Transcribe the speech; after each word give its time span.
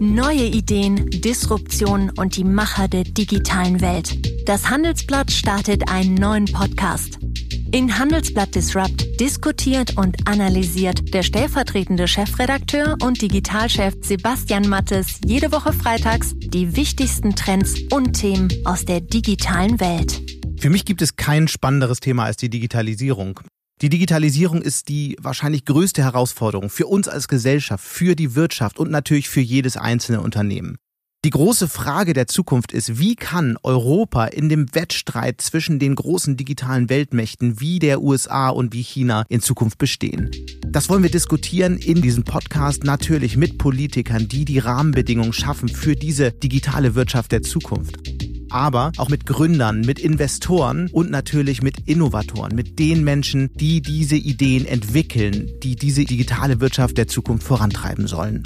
Neue 0.00 0.44
Ideen, 0.44 1.10
Disruption 1.10 2.12
und 2.16 2.36
die 2.36 2.44
Macher 2.44 2.86
der 2.86 3.02
digitalen 3.02 3.80
Welt. 3.80 4.16
Das 4.48 4.70
Handelsblatt 4.70 5.32
startet 5.32 5.90
einen 5.90 6.14
neuen 6.14 6.44
Podcast. 6.44 7.18
In 7.72 7.98
Handelsblatt 7.98 8.54
Disrupt 8.54 9.20
diskutiert 9.20 9.96
und 9.96 10.28
analysiert 10.28 11.12
der 11.12 11.24
stellvertretende 11.24 12.06
Chefredakteur 12.06 12.96
und 13.02 13.20
Digitalchef 13.20 13.94
Sebastian 14.00 14.68
Mattes 14.68 15.18
jede 15.24 15.50
Woche 15.50 15.72
freitags 15.72 16.32
die 16.38 16.76
wichtigsten 16.76 17.34
Trends 17.34 17.74
und 17.90 18.12
Themen 18.12 18.48
aus 18.64 18.84
der 18.84 19.00
digitalen 19.00 19.80
Welt. 19.80 20.22
Für 20.60 20.70
mich 20.70 20.84
gibt 20.84 21.02
es 21.02 21.16
kein 21.16 21.48
spannenderes 21.48 21.98
Thema 21.98 22.24
als 22.24 22.36
die 22.36 22.50
Digitalisierung. 22.50 23.40
Die 23.80 23.90
Digitalisierung 23.90 24.60
ist 24.60 24.88
die 24.88 25.16
wahrscheinlich 25.20 25.64
größte 25.64 26.02
Herausforderung 26.02 26.68
für 26.68 26.88
uns 26.88 27.06
als 27.06 27.28
Gesellschaft, 27.28 27.84
für 27.84 28.16
die 28.16 28.34
Wirtschaft 28.34 28.80
und 28.80 28.90
natürlich 28.90 29.28
für 29.28 29.40
jedes 29.40 29.76
einzelne 29.76 30.20
Unternehmen. 30.20 30.78
Die 31.24 31.30
große 31.30 31.68
Frage 31.68 32.12
der 32.12 32.26
Zukunft 32.26 32.72
ist, 32.72 32.98
wie 32.98 33.14
kann 33.14 33.56
Europa 33.62 34.26
in 34.26 34.48
dem 34.48 34.72
Wettstreit 34.74 35.40
zwischen 35.40 35.78
den 35.78 35.94
großen 35.94 36.36
digitalen 36.36 36.88
Weltmächten 36.88 37.60
wie 37.60 37.78
der 37.78 38.02
USA 38.02 38.48
und 38.48 38.72
wie 38.72 38.82
China 38.82 39.24
in 39.28 39.40
Zukunft 39.40 39.78
bestehen? 39.78 40.30
Das 40.66 40.88
wollen 40.88 41.02
wir 41.02 41.10
diskutieren 41.10 41.76
in 41.76 42.02
diesem 42.02 42.24
Podcast 42.24 42.82
natürlich 42.82 43.36
mit 43.36 43.58
Politikern, 43.58 44.28
die 44.28 44.44
die 44.44 44.58
Rahmenbedingungen 44.58 45.32
schaffen 45.32 45.68
für 45.68 45.94
diese 45.94 46.32
digitale 46.32 46.94
Wirtschaft 46.96 47.30
der 47.30 47.42
Zukunft 47.42 47.96
aber 48.50 48.92
auch 48.98 49.08
mit 49.08 49.26
Gründern, 49.26 49.82
mit 49.82 49.98
Investoren 49.98 50.88
und 50.92 51.10
natürlich 51.10 51.62
mit 51.62 51.88
Innovatoren, 51.88 52.54
mit 52.54 52.78
den 52.78 53.04
Menschen, 53.04 53.50
die 53.54 53.80
diese 53.82 54.16
Ideen 54.16 54.66
entwickeln, 54.66 55.50
die 55.62 55.76
diese 55.76 56.04
digitale 56.04 56.60
Wirtschaft 56.60 56.98
der 56.98 57.08
Zukunft 57.08 57.46
vorantreiben 57.46 58.06
sollen. 58.06 58.42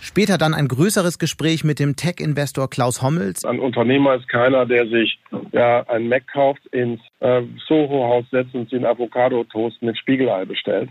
Später 0.00 0.38
dann 0.38 0.54
ein 0.54 0.66
größeres 0.66 1.18
Gespräch 1.18 1.62
mit 1.62 1.78
dem 1.78 1.94
Tech-Investor 1.94 2.68
Klaus 2.70 3.02
Hommels. 3.02 3.44
Ein 3.44 3.60
Unternehmer 3.60 4.16
ist 4.16 4.28
keiner, 4.28 4.66
der 4.66 4.88
sich 4.88 5.18
ja, 5.52 5.86
ein 5.88 6.08
Mac 6.08 6.26
kauft, 6.32 6.66
ins 6.72 7.00
äh, 7.20 7.42
Soho-Haus 7.68 8.24
setzt 8.30 8.54
und 8.54 8.68
sich 8.68 8.78
einen 8.78 8.86
Avocado-Toast 8.86 9.80
mit 9.82 9.96
Spiegelei 9.96 10.44
bestellt. 10.44 10.88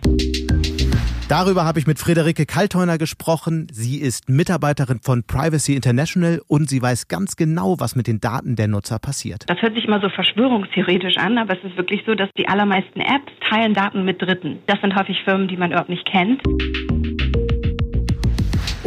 Darüber 1.30 1.66
habe 1.66 1.78
ich 1.78 1.88
mit 1.88 2.00
Friederike 2.00 2.46
Kaltheuner 2.46 2.98
gesprochen. 2.98 3.68
Sie 3.70 3.98
ist 3.98 4.30
Mitarbeiterin 4.30 5.02
von 5.04 5.24
Privacy 5.24 5.76
International 5.76 6.42
und 6.48 6.70
sie 6.70 6.82
weiß 6.82 7.10
ganz 7.10 7.36
genau, 7.36 7.76
was 7.80 7.98
mit 7.98 8.08
den 8.08 8.22
Daten 8.22 8.56
der 8.56 8.70
Nutzer 8.70 8.98
passiert. 8.98 9.44
Das 9.48 9.62
hört 9.62 9.76
sich 9.76 9.84
immer 9.84 10.00
so 10.00 10.08
verschwörungstheoretisch 10.08 11.18
an, 11.18 11.38
aber 11.38 11.58
es 11.58 11.64
ist 11.66 11.76
wirklich 11.76 12.04
so, 12.06 12.16
dass 12.16 12.30
die 12.38 12.48
allermeisten 12.48 13.02
Apps 13.02 13.30
teilen 13.50 13.74
Daten 13.74 14.06
mit 14.06 14.22
Dritten. 14.22 14.60
Das 14.68 14.80
sind 14.80 14.96
häufig 14.96 15.22
Firmen, 15.26 15.50
die 15.50 15.58
man 15.58 15.72
überhaupt 15.72 15.90
nicht 15.90 16.06
kennt. 16.06 16.42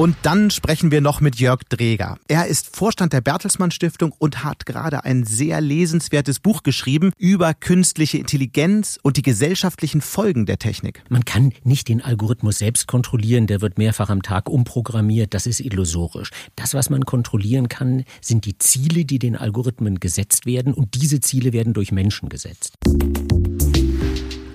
Und 0.00 0.16
dann 0.22 0.50
sprechen 0.50 0.90
wir 0.90 1.02
noch 1.02 1.20
mit 1.20 1.36
Jörg 1.36 1.62
Dreger. 1.68 2.16
Er 2.26 2.46
ist 2.46 2.74
Vorstand 2.74 3.12
der 3.12 3.20
Bertelsmann 3.20 3.70
Stiftung 3.70 4.14
und 4.16 4.42
hat 4.42 4.64
gerade 4.64 5.04
ein 5.04 5.24
sehr 5.24 5.60
lesenswertes 5.60 6.40
Buch 6.40 6.62
geschrieben 6.62 7.12
über 7.18 7.52
künstliche 7.52 8.16
Intelligenz 8.16 8.98
und 9.02 9.18
die 9.18 9.22
gesellschaftlichen 9.22 10.00
Folgen 10.00 10.46
der 10.46 10.58
Technik. 10.58 11.02
Man 11.10 11.26
kann 11.26 11.52
nicht 11.64 11.88
den 11.88 12.00
Algorithmus 12.00 12.56
selbst 12.56 12.86
kontrollieren, 12.86 13.46
der 13.46 13.60
wird 13.60 13.76
mehrfach 13.76 14.08
am 14.08 14.22
Tag 14.22 14.48
umprogrammiert, 14.48 15.34
das 15.34 15.46
ist 15.46 15.60
illusorisch. 15.60 16.30
Das, 16.56 16.72
was 16.72 16.88
man 16.88 17.04
kontrollieren 17.04 17.68
kann, 17.68 18.04
sind 18.22 18.46
die 18.46 18.56
Ziele, 18.56 19.04
die 19.04 19.18
den 19.18 19.36
Algorithmen 19.36 20.00
gesetzt 20.00 20.46
werden 20.46 20.72
und 20.72 20.94
diese 20.94 21.20
Ziele 21.20 21.52
werden 21.52 21.74
durch 21.74 21.92
Menschen 21.92 22.30
gesetzt. 22.30 22.78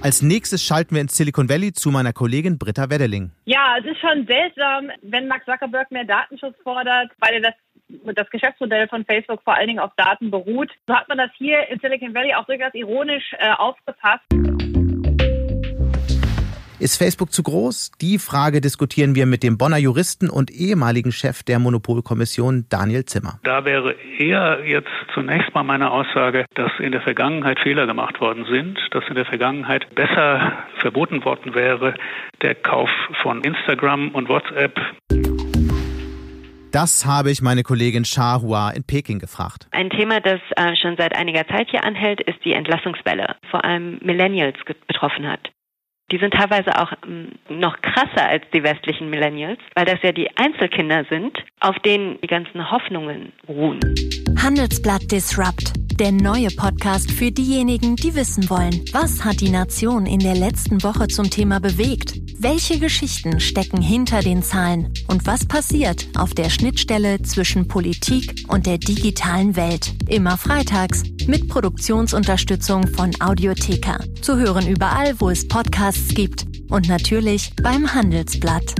Als 0.06 0.22
nächstes 0.22 0.64
schalten 0.64 0.94
wir 0.94 1.02
ins 1.02 1.18
Silicon 1.18 1.50
Valley 1.50 1.74
zu 1.74 1.90
meiner 1.90 2.14
Kollegin 2.14 2.60
Britta 2.60 2.92
Weddeling. 2.92 3.32
Ja, 3.46 3.76
es 3.80 3.86
ist 3.86 4.00
schon 4.00 4.28
seltsam, 4.28 4.92
wenn 5.02 5.28
Mark 5.28 5.46
Zuckerberg 5.46 5.90
mehr 5.90 6.04
Datenschutz 6.04 6.56
fordert, 6.64 7.10
weil 7.18 7.34
er 7.34 7.42
das 7.42 7.54
das 8.16 8.30
Geschäftsmodell 8.30 8.88
von 8.88 9.04
Facebook 9.06 9.42
vor 9.44 9.56
allen 9.56 9.66
Dingen 9.66 9.80
auf 9.80 9.92
Daten 9.98 10.30
beruht. 10.30 10.72
So 10.86 10.96
hat 10.96 11.08
man 11.10 11.18
das 11.18 11.32
hier 11.38 11.68
in 11.70 11.80
Silicon 11.80 12.14
Valley 12.14 12.36
auch 12.36 12.46
durchaus 12.46 12.76
ironisch 12.76 13.34
äh, 13.40 13.52
aufgefasst. 13.54 14.26
Ist 16.78 16.98
Facebook 16.98 17.32
zu 17.32 17.42
groß? 17.42 17.94
Die 18.02 18.20
Frage 18.20 18.60
diskutieren 18.60 19.16
wir 19.16 19.26
mit 19.26 19.44
dem 19.44 19.58
Bonner 19.58 19.78
Juristen 19.78 20.30
und 20.30 20.52
ehemaligen 20.52 21.14
Chef 21.14 21.42
der 21.42 21.58
Monopolkommission 21.58 22.66
Daniel 22.70 23.06
Zimmer. 23.06 23.40
Da 23.44 23.64
wäre 23.64 23.96
eher 24.20 24.60
jetzt 24.66 24.90
zunächst 25.14 25.56
mal 25.56 25.64
meine 25.64 25.90
Aussage, 25.90 26.46
dass 26.56 26.72
in 26.80 26.92
der 26.92 27.00
Vergangenheit 27.00 27.60
Fehler 27.62 27.88
gemacht 27.88 28.20
worden 28.20 28.46
sind, 28.52 28.78
dass 28.92 29.06
in 29.08 29.16
der 29.16 29.24
Vergangenheit 29.24 29.96
besser 29.96 30.52
verboten 30.82 31.24
worden 31.24 31.56
wäre 31.56 31.94
der 32.42 32.56
Kauf 32.56 32.90
von 33.22 33.42
Instagram 33.42 34.10
und 34.10 34.28
WhatsApp. 34.28 34.78
Das 36.74 37.06
habe 37.06 37.32
ich 37.32 37.42
meine 37.42 37.64
Kollegin 37.64 38.04
Shahua 38.04 38.72
in 38.72 38.84
Peking 38.84 39.20
gefragt. 39.20 39.70
Ein 39.72 39.90
Thema, 39.92 40.20
das 40.20 40.42
äh, 40.58 40.76
schon 40.76 40.98
seit 40.98 41.16
einiger 41.16 41.48
Zeit 41.48 41.70
hier 41.72 41.86
anhält, 41.86 42.20
ist 42.20 42.44
die 42.44 42.52
Entlassungswelle, 42.52 43.38
vor 43.50 43.64
allem 43.64 43.98
Millennials 44.04 44.58
betroffen 44.88 45.26
hat. 45.26 45.55
Die 46.16 46.22
sind 46.22 46.34
teilweise 46.34 46.80
auch 46.80 46.94
ähm, 47.06 47.34
noch 47.50 47.76
krasser 47.82 48.26
als 48.26 48.46
die 48.54 48.64
westlichen 48.64 49.10
Millennials, 49.10 49.60
weil 49.76 49.84
das 49.84 50.02
ja 50.02 50.14
die 50.14 50.30
Einzelkinder 50.38 51.04
sind, 51.10 51.38
auf 51.60 51.78
denen 51.80 52.22
die 52.22 52.28
ganzen 52.28 52.72
Hoffnungen 52.72 53.34
ruhen. 53.50 53.82
Handelsblatt 54.42 55.12
Disrupt, 55.12 55.74
der 56.00 56.14
neue 56.14 56.48
Podcast 56.56 57.12
für 57.12 57.32
diejenigen, 57.32 57.98
die 57.98 58.16
wissen 58.16 58.50
wollen, 58.50 58.86
was 58.94 59.26
hat 59.26 59.42
die 59.42 59.50
Nation 59.50 60.06
in 60.06 60.20
der 60.20 60.36
letzten 60.36 60.84
Woche 60.84 61.08
zum 61.08 61.30
Thema 61.30 61.60
bewegt? 61.60 62.14
Welche 62.40 62.80
Geschichten 62.80 63.42
stecken 63.42 63.82
hinter 63.82 64.22
den 64.22 64.42
Zahlen? 64.42 64.94
Und 65.10 65.28
was 65.28 65.46
passiert 65.46 66.08
auf 66.18 66.34
der 66.34 66.50
Schnittstelle 66.50 67.22
zwischen 67.24 67.68
Politik 67.68 68.46
und 68.48 68.68
der 68.68 68.78
digitalen 68.78 69.58
Welt? 69.58 69.94
Immer 70.08 70.38
freitags 70.38 71.04
mit 71.28 71.48
Produktionsunterstützung 71.50 72.88
von 72.88 73.12
Audiotheka. 73.20 74.00
Zu 74.22 74.38
hören 74.38 74.68
überall, 74.68 75.20
wo 75.20 75.30
es 75.30 75.48
Podcasts 75.48 76.14
gibt 76.14 76.46
und 76.70 76.88
natürlich 76.88 77.52
beim 77.62 77.94
Handelsblatt. 77.94 78.76